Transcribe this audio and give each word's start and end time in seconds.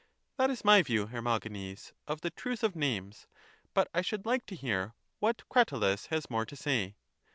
That 0.37 0.49
is 0.49 0.65
my 0.65 0.81
view, 0.81 1.05
Hermogenes, 1.05 1.93
of 2.07 2.21
the 2.21 2.31
truth 2.31 2.63
of 2.63 2.75
names; 2.75 3.27
but 3.75 3.87
I 3.93 4.01
should 4.01 4.25
like 4.25 4.47
to 4.47 4.55
hear 4.55 4.95
what 5.19 5.47
Cratylus 5.47 6.07
has 6.07 6.27
more 6.27 6.47
to 6.47 6.55
say. 6.55 6.95